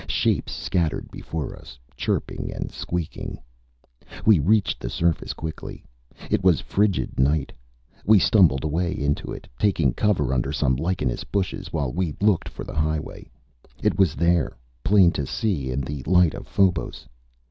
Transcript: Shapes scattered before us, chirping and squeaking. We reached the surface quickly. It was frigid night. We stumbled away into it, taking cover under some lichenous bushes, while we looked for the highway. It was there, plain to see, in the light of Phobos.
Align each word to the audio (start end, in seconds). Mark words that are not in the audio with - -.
Shapes 0.07 0.51
scattered 0.51 1.11
before 1.11 1.55
us, 1.55 1.77
chirping 1.95 2.51
and 2.51 2.71
squeaking. 2.71 3.37
We 4.25 4.39
reached 4.39 4.79
the 4.79 4.89
surface 4.89 5.31
quickly. 5.33 5.85
It 6.31 6.43
was 6.43 6.59
frigid 6.59 7.19
night. 7.19 7.51
We 8.03 8.17
stumbled 8.17 8.63
away 8.63 8.93
into 8.97 9.31
it, 9.31 9.47
taking 9.59 9.93
cover 9.93 10.33
under 10.33 10.51
some 10.51 10.75
lichenous 10.75 11.23
bushes, 11.23 11.71
while 11.71 11.93
we 11.93 12.15
looked 12.19 12.49
for 12.49 12.63
the 12.63 12.73
highway. 12.73 13.29
It 13.83 13.99
was 13.99 14.15
there, 14.15 14.57
plain 14.83 15.11
to 15.11 15.27
see, 15.27 15.69
in 15.69 15.81
the 15.81 16.01
light 16.07 16.33
of 16.33 16.47
Phobos. 16.47 17.07